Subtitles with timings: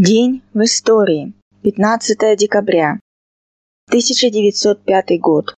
[0.00, 1.32] День в истории.
[1.64, 3.00] 15 декабря.
[3.88, 5.56] 1905 год.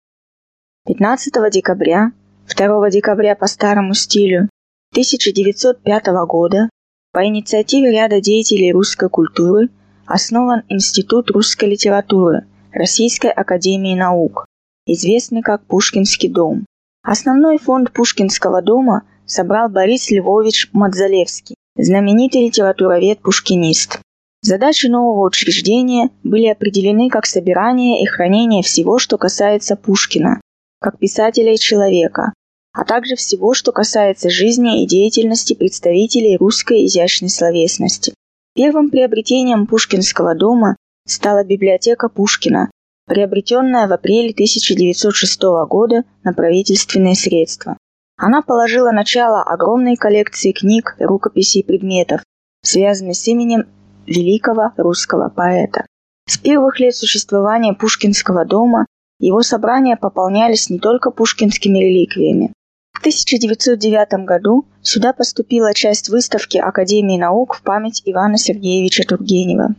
[0.87, 2.13] 15 декабря,
[2.47, 4.47] 2 декабря по старому стилю
[4.93, 6.69] 1905 года
[7.11, 9.67] по инициативе ряда деятелей русской культуры
[10.05, 14.45] основан Институт русской литературы Российской академии наук,
[14.85, 16.65] известный как Пушкинский дом.
[17.03, 23.99] Основной фонд Пушкинского дома собрал Борис Львович Мадзалевский, знаменитый литературовед-пушкинист.
[24.41, 30.39] Задачи нового учреждения были определены как собирание и хранение всего, что касается Пушкина,
[30.79, 32.33] как писателя и человека,
[32.73, 38.13] а также всего, что касается жизни и деятельности представителей русской изящной словесности.
[38.55, 42.71] Первым приобретением Пушкинского дома стала библиотека Пушкина,
[43.07, 47.77] приобретенная в апреле 1906 года на правительственные средства.
[48.15, 52.21] Она положила начало огромной коллекции книг, рукописей и предметов,
[52.61, 53.65] связанных с именем
[54.09, 55.85] великого русского поэта.
[56.27, 58.85] С первых лет существования Пушкинского дома
[59.19, 62.53] его собрания пополнялись не только пушкинскими реликвиями.
[62.93, 69.75] В 1909 году сюда поступила часть выставки Академии наук в память Ивана Сергеевича Тургенева.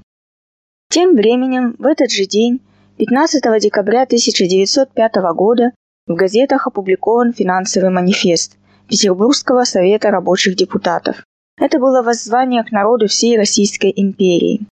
[0.91, 2.61] Тем временем, в этот же день,
[2.98, 5.72] 15 декабря 1905 года,
[6.06, 8.56] в газетах опубликован финансовый манифест
[8.89, 11.22] Петербургского совета рабочих депутатов.
[11.61, 14.66] Это было воззвание к народу всей Российской империи.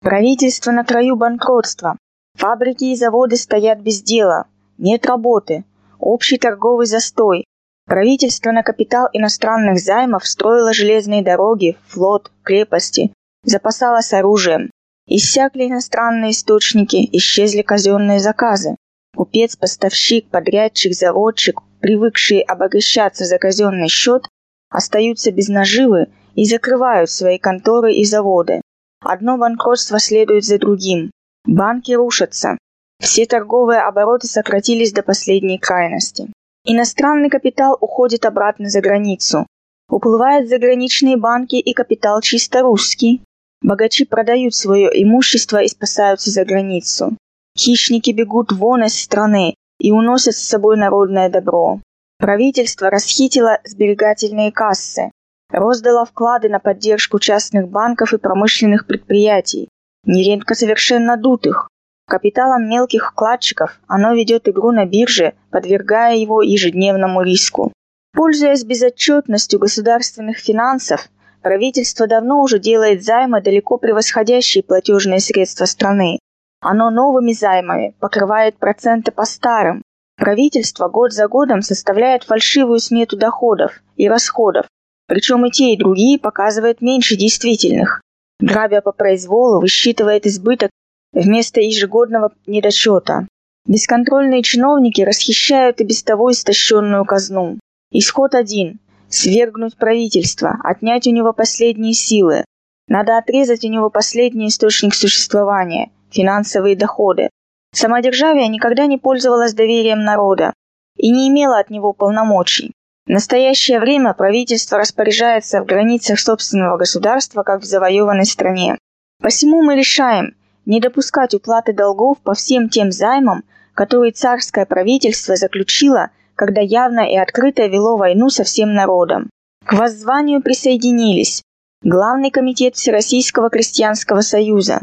[0.00, 1.96] Правительство на краю банкротства.
[2.36, 4.46] Фабрики и заводы стоят без дела.
[4.76, 5.64] Нет работы.
[6.00, 7.44] Общий торговый застой.
[7.86, 13.12] Правительство на капитал иностранных займов строило железные дороги, флот, крепости,
[13.44, 14.70] запасалось оружием.
[15.06, 18.76] Иссякли иностранные источники, исчезли казенные заказы.
[19.14, 24.28] Купец, поставщик, подрядчик, заводчик, привыкшие обогащаться за казенный счет,
[24.70, 28.62] остаются без наживы и закрывают свои конторы и заводы.
[29.00, 31.10] Одно банкротство следует за другим.
[31.44, 32.56] Банки рушатся.
[33.00, 36.30] Все торговые обороты сократились до последней крайности.
[36.64, 39.46] Иностранный капитал уходит обратно за границу.
[39.88, 43.22] Уплывают заграничные банки и капитал чисто русский.
[43.62, 47.16] Богачи продают свое имущество и спасаются за границу.
[47.58, 51.80] Хищники бегут вон из страны и уносят с собой народное добро.
[52.20, 55.10] Правительство расхитило сберегательные кассы,
[55.50, 59.70] роздало вклады на поддержку частных банков и промышленных предприятий,
[60.04, 61.68] нередко совершенно дутых.
[62.06, 67.72] Капиталом мелких вкладчиков оно ведет игру на бирже, подвергая его ежедневному риску.
[68.12, 71.08] Пользуясь безотчетностью государственных финансов,
[71.40, 76.18] правительство давно уже делает займы, далеко превосходящие платежные средства страны.
[76.60, 79.82] Оно новыми займами покрывает проценты по старым,
[80.20, 84.66] Правительство год за годом составляет фальшивую смету доходов и расходов,
[85.08, 88.02] причем и те, и другие показывают меньше действительных.
[88.38, 90.70] Грабя по произволу, высчитывает избыток
[91.14, 93.28] вместо ежегодного недосчета.
[93.66, 97.58] Бесконтрольные чиновники расхищают и без того истощенную казну.
[97.90, 98.78] Исход один–
[99.08, 102.44] свергнуть правительство, отнять у него последние силы.
[102.88, 107.30] Надо отрезать у него последний источник существования– финансовые доходы.
[107.72, 110.52] Самодержавие никогда не пользовалось доверием народа
[110.96, 112.72] и не имело от него полномочий.
[113.06, 118.78] В настоящее время правительство распоряжается в границах собственного государства, как в завоеванной стране.
[119.20, 120.34] Посему мы решаем
[120.66, 123.44] не допускать уплаты долгов по всем тем займам,
[123.74, 129.30] которые царское правительство заключило, когда явно и открыто вело войну со всем народом.
[129.64, 131.42] К воззванию присоединились
[131.82, 134.82] Главный комитет Всероссийского крестьянского союза,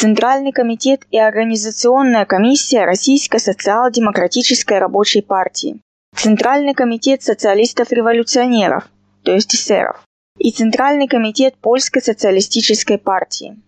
[0.00, 5.80] Центральный комитет и Организационная комиссия Российской социал-демократической рабочей партии,
[6.14, 8.84] Центральный комитет социалистов-революционеров,
[9.24, 10.00] то есть эсеров,
[10.38, 13.60] и Центральный комитет Польской социалистической партии.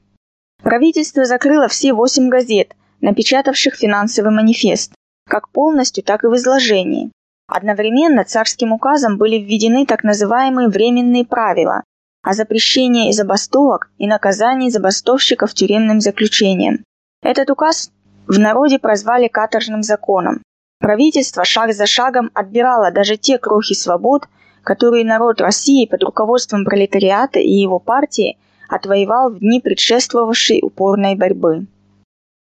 [0.62, 4.92] Правительство закрыло все восемь газет, напечатавших финансовый манифест,
[5.28, 7.10] как полностью, так и в изложении.
[7.48, 11.82] Одновременно царским указом были введены так называемые временные правила,
[12.22, 16.84] о запрещении забастовок и наказании забастовщиков тюремным заключением.
[17.22, 17.90] Этот указ
[18.26, 20.42] в народе прозвали каторжным законом.
[20.78, 24.28] Правительство шаг за шагом отбирало даже те крохи свобод,
[24.62, 31.66] которые народ России под руководством пролетариата и его партии отвоевал в дни предшествовавшей упорной борьбы.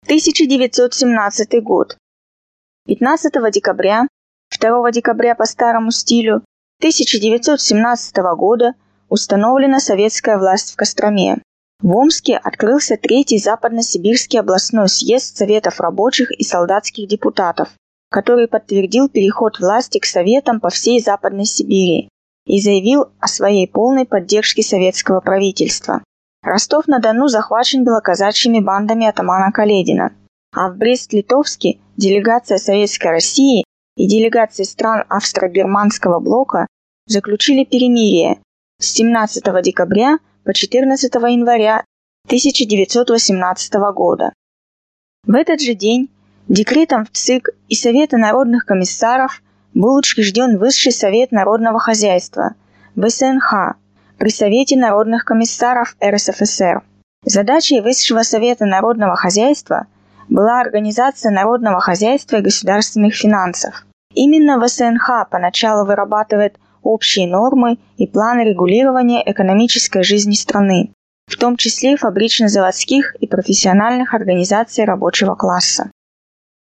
[0.05, 1.97] 1917 год.
[2.87, 4.07] 15 декабря,
[4.59, 6.43] 2 декабря по старому стилю
[6.81, 8.75] 1917 года–
[9.09, 11.43] установлена советская власть в Костроме.
[11.81, 17.69] В Омске открылся третий западно-сибирский областной съезд Советов рабочих и солдатских депутатов,
[18.11, 22.09] который подтвердил переход власти к Советам по всей Западной Сибири
[22.47, 26.03] и заявил о своей полной поддержке советского правительства.
[26.43, 30.13] Ростов-на-Дону захвачен белоказачьими бандами атамана Каледина,
[30.55, 33.65] а в Брест-Литовске делегация Советской России
[33.97, 36.67] и делегации стран Австро-Бирманского блока
[37.07, 38.39] заключили перемирие
[38.79, 41.85] с 17 декабря по 14 января
[42.27, 44.33] 1918 года.
[45.27, 46.11] В этот же день
[46.49, 49.43] декретом в ЦИК и Совета народных комиссаров
[49.75, 52.55] был учрежден Высший совет народного хозяйства–
[52.97, 53.77] ВСНХ
[54.19, 56.83] при Совете народных комиссаров РСФСР.
[57.25, 59.87] Задачей Высшего совета народного хозяйства
[60.29, 63.85] была организация народного хозяйства и государственных финансов.
[64.15, 70.93] Именно ВСНХ поначалу вырабатывает общие нормы и планы регулирования экономической жизни страны,
[71.27, 75.91] в том числе фабрично-заводских и профессиональных организаций рабочего класса.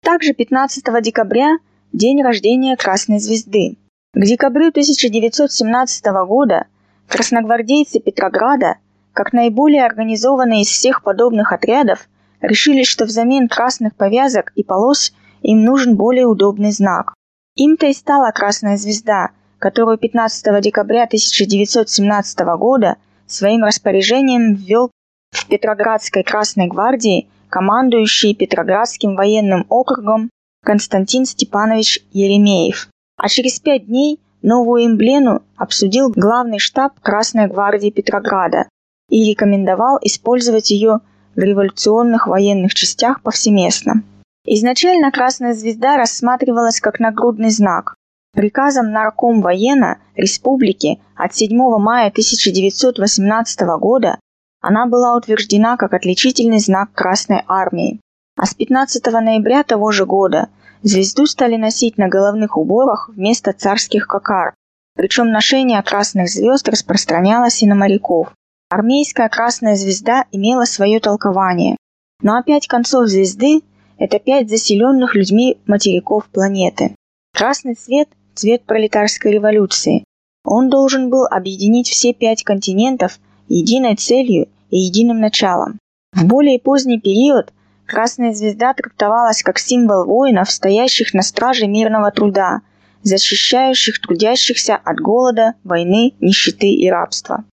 [0.02, 1.58] Также 15 декабря–
[1.92, 3.76] день рождения Красной Звезды.
[4.14, 6.66] К декабрю 1917 года
[7.08, 8.76] красногвардейцы Петрограда,
[9.12, 12.08] как наиболее организованные из всех подобных отрядов,
[12.40, 15.12] решили, что взамен красных повязок и полос
[15.42, 17.14] им нужен более удобный знак.
[17.56, 22.96] Им-то и стала Красная Звезда, которую 15 декабря 1917 года
[23.26, 24.90] своим распоряжением ввел
[25.30, 30.30] в Петроградской Красной гвардии командующий Петроградским военным округом
[30.64, 32.88] Константин Степанович Еремеев.
[33.16, 38.68] А через пять дней новую эмблему обсудил главный штаб Красной гвардии Петрограда
[39.08, 41.00] и рекомендовал использовать ее
[41.34, 44.02] в революционных военных частях повсеместно.
[44.44, 47.94] Изначально Красная Звезда рассматривалась как нагрудный знак,
[48.32, 54.18] Приказом Нарком воена Республики от 7 мая 1918 года
[54.60, 58.00] она была утверждена как отличительный знак Красной Армии.
[58.36, 60.48] А с 15 ноября того же года
[60.82, 64.54] звезду стали носить на головных уборах вместо царских кокар.
[64.94, 68.32] Причем ношение красных звезд распространялось и на моряков.
[68.68, 71.76] Армейская красная звезда имела свое толкование.
[72.20, 73.62] Но опять концов звезды–
[73.98, 76.94] это пять заселенных людьми материков планеты.
[77.38, 80.02] Красный цвет– цвет пролетарской революции.
[80.44, 85.78] Он должен был объединить все пять континентов единой целью и единым началом.
[86.12, 87.52] В более поздний период
[87.86, 92.62] Красная Звезда трактовалась как символ воинов, стоящих на страже мирного труда,
[93.04, 97.44] защищающих трудящихся от голода, войны, нищеты и рабства.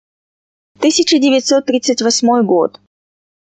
[0.79, 2.79] 1938 год.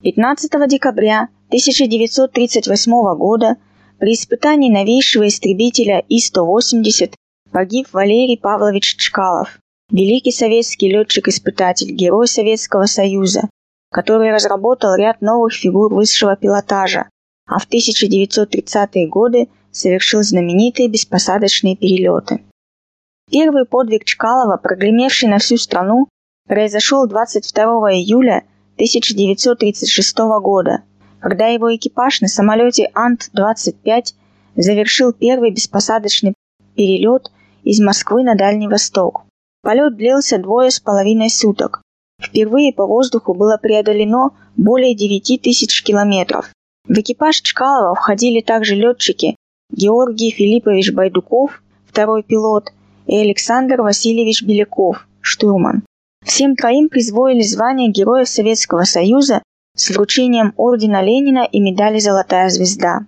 [0.03, 3.57] 15 декабря 1938 года
[3.99, 7.13] при испытании новейшего истребителя И-180
[7.51, 9.59] погиб Валерий Павлович Чкалов,
[9.91, 13.49] великий советский летчик-испытатель, герой Советского Союза,
[13.91, 17.09] который разработал ряд новых фигур высшего пилотажа,
[17.45, 22.43] а в 1930-е годы совершил знаменитые беспосадочные перелеты.
[23.29, 26.07] Первый подвиг Чкалова, прогремевший на всю страну,
[26.47, 27.63] произошел 22
[27.93, 28.43] июля
[28.75, 30.83] 1936 года,
[31.19, 34.13] когда его экипаж на самолете Ант-25
[34.55, 36.33] завершил первый беспосадочный
[36.75, 37.31] перелет
[37.63, 39.23] из Москвы на Дальний Восток.
[39.61, 41.81] Полет длился двое с половиной суток.
[42.21, 46.51] Впервые по воздуху было преодолено более 9 тысяч километров.
[46.87, 49.35] В экипаж Чкалова входили также летчики
[49.71, 52.71] Георгий Филиппович Байдуков, второй пилот,
[53.07, 55.83] и Александр Васильевич Беляков, штурман.
[56.25, 59.41] Всем троим призвоили звание Героев Советского Союза
[59.79, 63.05] с вручением ордена Ленина и медали «Золотая звезда».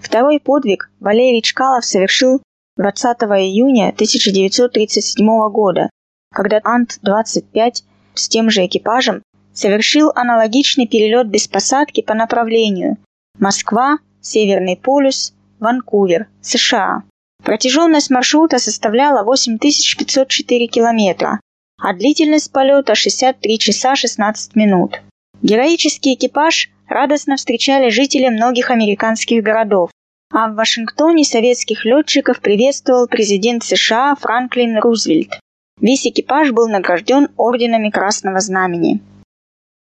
[0.00, 2.42] Второй подвиг Валерий Чкалов совершил
[2.76, 5.88] 20 июня 1937 года,
[6.34, 9.22] когда Ант-25 с тем же экипажем
[9.54, 12.98] совершил аналогичный перелет без посадки по направлению
[13.38, 17.04] Москва, Северный полюс, Ванкувер, США.
[17.44, 21.40] Протяженность маршрута составляла 8504 километра,
[21.80, 25.00] а длительность полета 63 часа 16 минут.
[25.42, 29.90] Героический экипаж радостно встречали жители многих американских городов,
[30.32, 35.38] а в Вашингтоне советских летчиков приветствовал президент США Франклин Рузвельт.
[35.80, 39.00] Весь экипаж был награжден орденами Красного Знамени.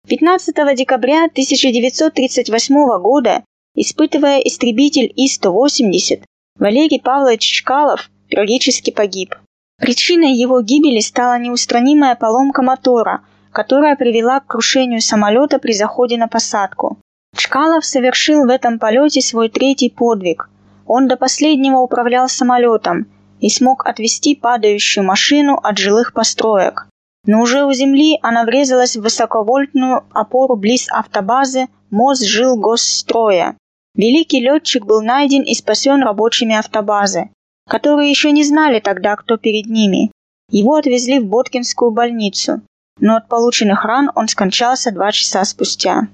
[0.08, 3.44] 15 декабря 1938 года,
[3.76, 6.24] испытывая истребитель И-180,
[6.58, 9.36] Валерий Павлович Чкалов трагически погиб.
[9.80, 16.28] Причиной его гибели стала неустранимая поломка мотора, которая привела к крушению самолета при заходе на
[16.28, 16.98] посадку.
[17.36, 20.50] Чкалов совершил в этом полете свой третий подвиг.
[20.86, 23.08] Он до последнего управлял самолетом
[23.40, 26.88] и смог отвести падающую машину от жилых построек.
[27.26, 33.56] Но уже у земли она врезалась в высоковольтную опору близ автобазы МОЗ жил госстроя.
[33.96, 37.30] Великий летчик был найден и спасен рабочими автобазы,
[37.70, 40.12] которые еще не знали тогда, кто перед ними.
[40.50, 42.62] Его отвезли в Боткинскую больницу.
[43.02, 46.08] Но от полученных ран он скончался два часа спустя.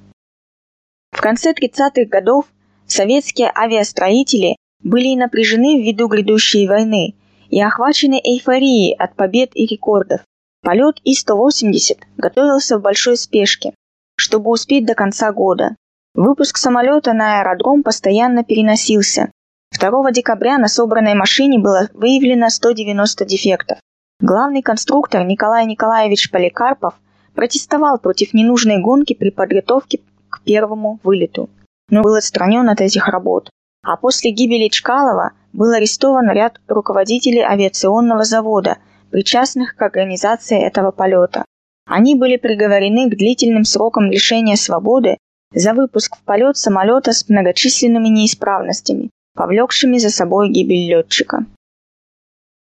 [1.11, 2.45] В конце 30-х годов
[2.87, 7.15] советские авиастроители были напряжены ввиду грядущей войны
[7.49, 10.21] и охвачены эйфорией от побед и рекордов.
[10.63, 13.73] Полет И-180 готовился в большой спешке,
[14.17, 15.75] чтобы успеть до конца года.
[16.13, 19.31] Выпуск самолета на аэродром постоянно переносился.
[19.77, 23.77] 2 декабря на собранной машине было выявлено 190 дефектов.
[24.19, 26.95] Главный конструктор Николай Николаевич Поликарпов
[27.35, 31.51] протестовал против ненужной гонки при подготовке к первому вылету,
[31.89, 33.51] но был отстранен от этих работ.
[33.83, 38.77] А после гибели Чкалова был арестован ряд руководителей авиационного завода,
[39.11, 41.45] причастных к организации этого полета.
[41.85, 45.17] Они были приговорены к длительным срокам лишения свободы
[45.53, 51.45] за выпуск в полет самолета с многочисленными неисправностями, повлекшими за собой гибель летчика.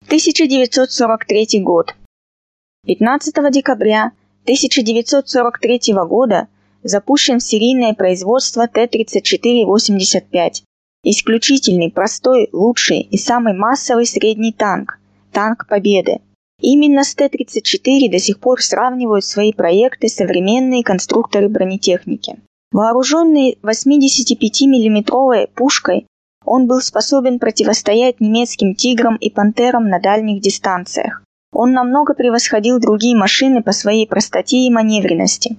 [0.08, 1.94] 1943 год.
[2.86, 6.48] 15 декабря 1943 года
[6.82, 10.64] запущен серийное производство Т-34-85.
[11.04, 14.98] Исключительный, простой, лучший и самый массовый средний танк.
[15.34, 16.22] Танк Победы.
[16.62, 22.40] Именно с Т-34 до сих пор сравнивают свои проекты современные конструкторы бронетехники.
[22.72, 26.08] Вооруженный 85 миллиметровой пушкой,
[26.48, 31.22] он был способен противостоять немецким «Тиграм» и «Пантерам» на дальних дистанциях.
[31.52, 35.58] Он намного превосходил другие машины по своей простоте и маневренности.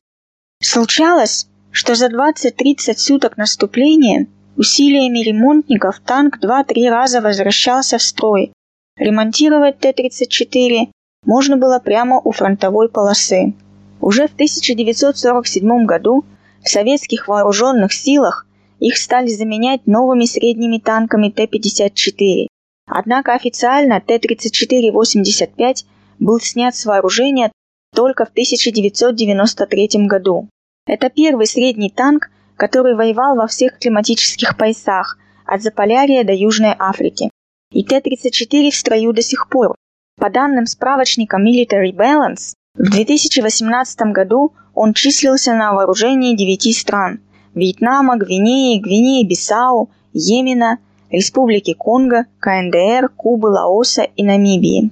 [0.62, 4.26] Случалось, что за 20-30 суток наступления
[4.56, 8.52] усилиями ремонтников танк 2-3 раза возвращался в строй.
[8.96, 10.88] Ремонтировать Т-34
[11.24, 13.54] можно было прямо у фронтовой полосы.
[14.00, 16.24] Уже в 1947 году
[16.64, 18.46] в советских вооруженных силах
[18.80, 22.46] их стали заменять новыми средними танками Т-54.
[22.86, 25.84] Однако официально Т-34-85
[26.18, 27.52] был снят с вооружения
[27.94, 30.48] только в 1993 году.
[30.86, 37.30] Это первый средний танк, который воевал во всех климатических поясах, от Заполярья до Южной Африки.
[37.72, 39.74] И Т-34 в строю до сих пор.
[40.18, 47.20] По данным справочника Military Balance, в 2018 году он числился на вооружении 9 стран–
[47.58, 50.78] Вьетнама, Гвинеи, Гвинеи-Бисау, Йемена,
[51.10, 54.90] Республики Конго, КНДР, Кубы, Лаоса и Намибии.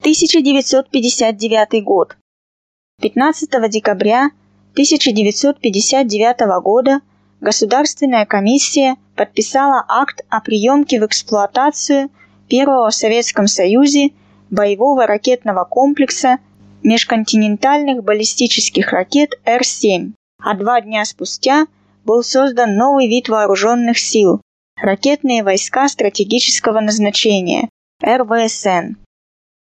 [0.00, 2.16] 1959 год.
[3.00, 4.30] 15 декабря
[4.72, 7.00] 1959 года
[7.40, 12.10] Государственная комиссия подписала акт о приемке в эксплуатацию
[12.48, 14.10] первого в Советском Союзе
[14.50, 16.38] боевого ракетного комплекса
[16.82, 20.12] межконтинентальных баллистических ракет Р-7
[20.46, 21.66] а два дня спустя
[22.04, 24.40] был создан новый вид вооруженных сил–
[24.80, 27.68] ракетные войска стратегического назначения–
[28.00, 28.94] РВСН.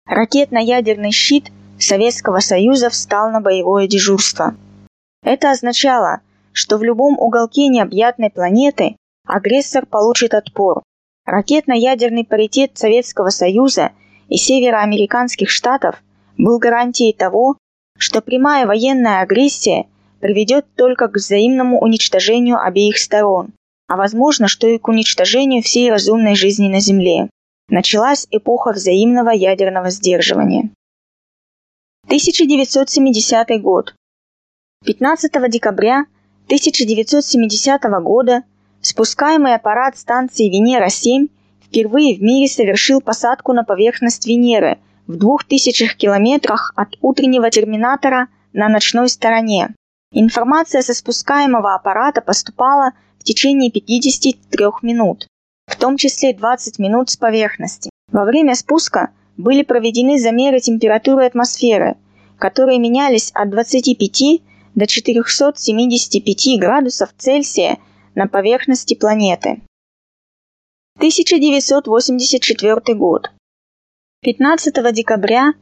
[0.06, 4.54] Ракетно-ядерный щит Советского Союза встал на боевое дежурство.
[5.24, 6.20] Это означало,
[6.52, 8.94] что в любом уголке необъятной планеты
[9.26, 10.84] агрессор получит отпор.
[11.26, 13.90] Ракетно-ядерный паритет Советского Союза
[14.28, 16.00] и североамериканских штатов
[16.36, 17.56] был гарантией того,
[17.98, 19.86] что прямая военная агрессия–
[20.20, 23.52] приведет только к взаимному уничтожению обеих сторон,
[23.86, 27.30] а возможно, что и к уничтожению всей разумной жизни на Земле.
[27.68, 30.70] Началась эпоха взаимного ядерного сдерживания.
[32.06, 33.94] 1970 год.
[34.84, 36.06] 15 декабря
[36.46, 38.44] 1970 года
[38.80, 41.28] спускаемый аппарат станции Венера-7
[41.62, 48.68] впервые в мире совершил посадку на поверхность Венеры в 2000 километрах от утреннего терминатора на
[48.68, 49.74] ночной стороне.
[50.12, 55.26] Информация со спускаемого аппарата поступала в течение 53 минут,
[55.66, 57.90] в том числе 20 минут с поверхности.
[58.10, 61.96] Во время спуска были проведены замеры температуры атмосферы,
[62.38, 64.40] которые менялись от 25
[64.74, 67.76] до 475 градусов Цельсия
[68.14, 69.60] на поверхности планеты.
[70.96, 73.30] 1984 год.
[74.22, 75.52] 15 декабря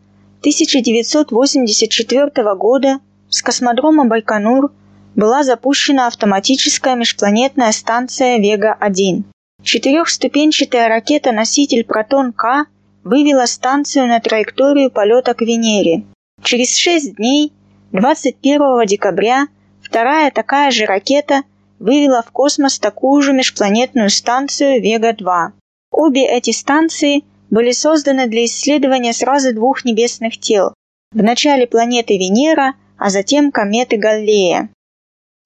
[0.40, 4.72] 1984 года с космодрома Байконур
[5.14, 9.24] была запущена автоматическая межпланетная станция Вега-1.
[9.62, 12.66] Четырехступенчатая ракета-носитель «Протон-К»
[13.02, 16.04] вывела станцию на траекторию полета к Венере.
[16.42, 17.52] Через шесть дней,
[17.92, 19.48] 21 декабря,
[19.82, 21.42] вторая такая же ракета
[21.78, 25.52] вывела в космос такую же межпланетную станцию Вега-2.
[25.90, 30.74] Обе эти станции были созданы для исследования сразу двух небесных тел.
[31.12, 34.70] В начале планеты Венера– а затем кометы Галлея.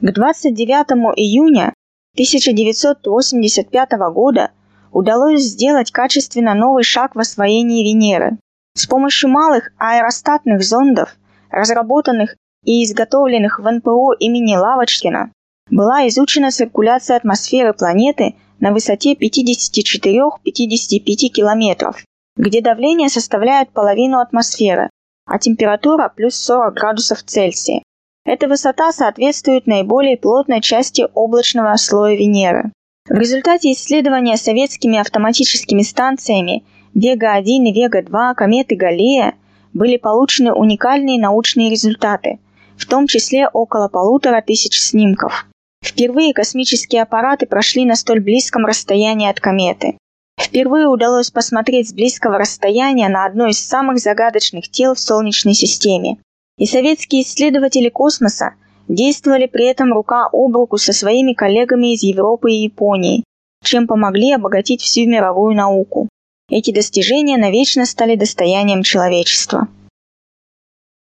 [0.00, 1.74] К 29 июня
[2.14, 4.50] 1985 года
[4.92, 8.38] удалось сделать качественно новый шаг в освоении Венеры.
[8.74, 11.16] С помощью малых аэростатных зондов
[11.50, 15.32] разработанных и изготовленных в НПО имени Лавочкина,
[15.70, 22.04] была изучена циркуляция атмосферы планеты на высоте 54-55 километров,
[22.36, 24.90] где давление составляет половину атмосферы,
[25.30, 27.82] а температура плюс 40 градусов Цельсия.
[28.24, 32.72] Эта высота соответствует наиболее плотной части облачного слоя Венеры.
[33.08, 39.34] В результате исследования советскими автоматическими станциями Вега-1 и Вега-2 кометы Галлея
[39.72, 42.40] были получены уникальные научные результаты,
[42.76, 45.46] в том числе около полутора тысяч снимков.
[45.82, 49.96] Впервые космические аппараты прошли на столь близком расстоянии от кометы.
[50.40, 56.16] Впервые удалось посмотреть с близкого расстояния на одно из самых загадочных тел в Солнечной системе.
[56.56, 58.54] И советские исследователи космоса
[58.88, 63.24] действовали при этом рука об руку со своими коллегами из Европы и Японии,
[63.62, 66.08] чем помогли обогатить всю мировую науку.
[66.48, 69.68] Эти достижения навечно стали достоянием человечества.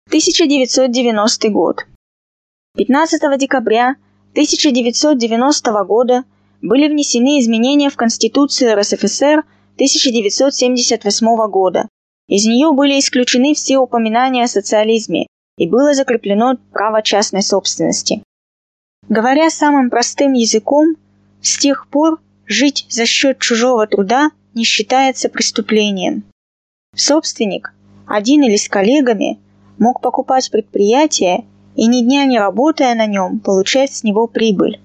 [0.08, 1.86] 1990 год.
[2.78, 3.96] 15 декабря
[4.34, 6.24] 1990 года
[6.62, 11.88] были внесены изменения в Конституцию РСФСР 1978 года.
[12.28, 18.24] Из нее были исключены все упоминания о социализме и было закреплено право частной собственности.
[19.08, 20.96] Говоря самым простым языком,
[21.42, 26.24] с тех пор жить за счет чужого труда не считается преступлением.
[26.96, 27.74] Собственник,
[28.06, 29.40] один или с коллегами,
[29.78, 34.80] мог покупать предприятие и ни дня не работая на нем, получать с него прибыль.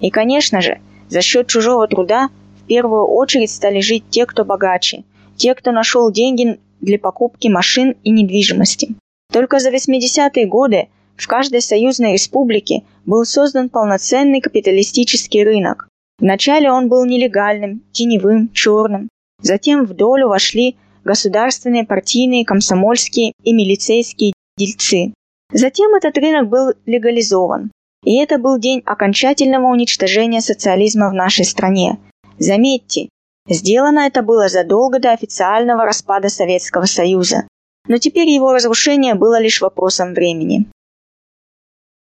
[0.00, 2.28] И, конечно же, за счет чужого труда
[2.62, 5.04] в первую очередь стали жить те, кто богаче,
[5.36, 8.94] те, кто нашел деньги для покупки машин и недвижимости.
[9.32, 15.88] Только за 80-е годы в каждой союзной республике был создан полноценный капиталистический рынок.
[16.18, 19.08] Вначале он был нелегальным, теневым, черным.
[19.40, 25.12] Затем в долю вошли государственные, партийные, комсомольские и милицейские дельцы.
[25.52, 27.70] Затем этот рынок был легализован.
[28.04, 31.98] И это был день окончательного уничтожения социализма в нашей стране.
[32.38, 33.08] Заметьте,
[33.48, 37.48] сделано это было задолго до официального распада Советского Союза.
[37.88, 40.66] Но теперь его разрушение было лишь вопросом времени.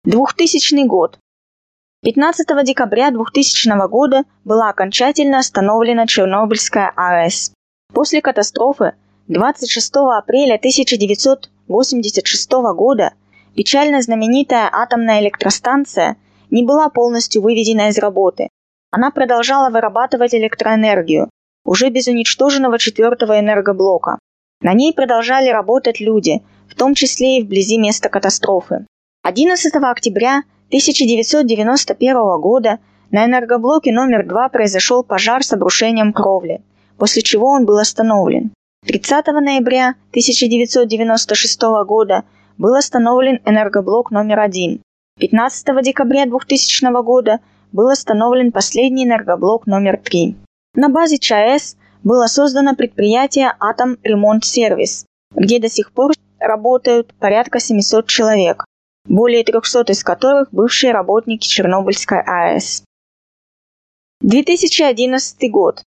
[0.06, 1.20] 2000 год.
[2.04, 7.54] 15 декабря 2000 года была окончательно остановлена Чернобыльская АЭС.
[7.94, 8.96] После катастрофы
[9.28, 13.14] 26 апреля 1986 года
[13.56, 16.18] Печально знаменитая атомная электростанция
[16.50, 18.50] не была полностью выведена из работы.
[18.92, 21.30] Она продолжала вырабатывать электроэнергию,
[21.66, 24.20] уже без уничтоженного четвертого энергоблока.
[24.62, 28.86] На ней продолжали работать люди, в том числе и вблизи места катастрофы.
[29.24, 32.80] 11 октября 1991 года
[33.12, 36.62] на энергоблоке номер 2 произошел пожар с обрушением кровли,
[36.98, 38.52] после чего он был остановлен.
[38.86, 42.24] 30 ноября 1996 года
[42.58, 44.82] был остановлен энергоблок номер один.
[45.20, 47.40] 15 декабря 2000 года
[47.72, 50.36] был остановлен последний энергоблок номер 3.
[50.76, 57.60] На базе ЧАЭС было создано предприятие «Атом Ремонт Сервис», где до сих пор работают порядка
[57.60, 58.66] 700 человек,
[59.06, 62.84] более 300 из которых бывшие работники Чернобыльской АЭС.
[64.22, 65.84] 2011 год.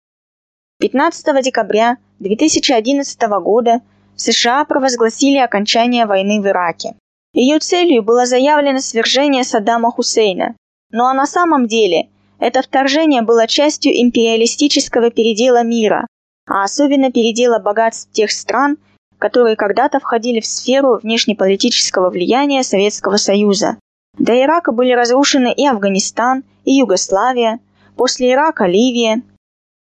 [0.79, 3.81] 15 декабря 2011 года
[4.15, 6.95] США провозгласили окончание войны в Ираке.
[7.33, 10.55] Ее целью было заявлено свержение Саддама Хусейна.
[10.91, 12.07] Ну а на самом деле
[12.39, 16.07] это вторжение было частью империалистического передела мира,
[16.47, 18.77] а особенно передела богатств тех стран,
[19.19, 23.77] которые когда-то входили в сферу внешнеполитического влияния Советского Союза.
[24.17, 27.59] До Ирака были разрушены и Афганистан, и Югославия,
[27.95, 29.21] после Ирака Ливия.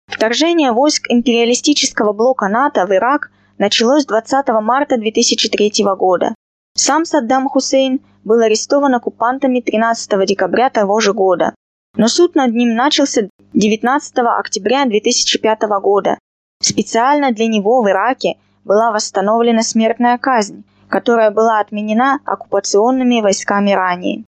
[0.08, 6.36] Вторжение войск империалистического блока НАТО в Ирак началось 20 марта 2003 года.
[6.76, 11.56] Сам Саддам Хусейн был арестован оккупантами 13 декабря того же года.
[11.96, 16.20] Но суд над ним начался 19 октября 2005 года.
[16.62, 24.26] Специально для него в Ираке была восстановлена смертная казнь, которая была отменена оккупационными войсками ранее.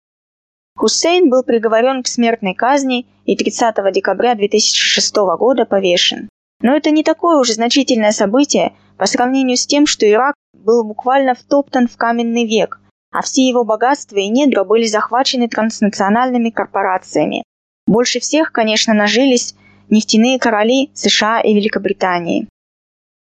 [0.77, 6.29] Хусейн был приговорен к смертной казни и 30 декабря 2006 года повешен.
[6.61, 11.33] Но это не такое уже значительное событие по сравнению с тем, что Ирак был буквально
[11.33, 12.81] втоптан в каменный век,
[13.11, 17.43] а все его богатства и недра были захвачены транснациональными корпорациями.
[17.87, 19.55] Больше всех, конечно, нажились
[19.89, 22.49] нефтяные короли США и Великобритании.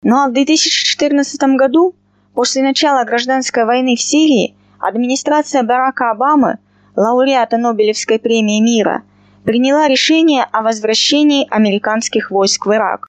[0.05, 1.97] Ну а в 2014 году,
[2.33, 6.59] после начала гражданской войны в Сирии, администрация Барака Обамы,
[6.95, 9.03] лауреата Нобелевской премии мира,
[9.45, 13.09] приняла решение о возвращении американских войск в Ирак.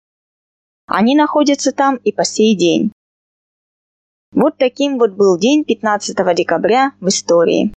[0.87, 2.91] Они находятся там и по сей день.
[4.31, 7.73] Вот таким вот был день 15 декабря в истории.